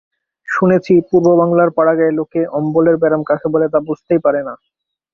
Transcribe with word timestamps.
শুনেছি, 0.47 0.93
পূর্ববাঙলার 1.09 1.69
পাড়াগাঁয়ে 1.77 2.17
লোকে 2.19 2.41
অম্বলের 2.57 2.95
ব্যারাম 2.97 3.21
কাকে 3.23 3.47
বলে, 3.53 3.67
তা 3.69 3.79
বুঝতেই 3.87 4.19
পারে 4.19 4.41
না। 4.47 4.53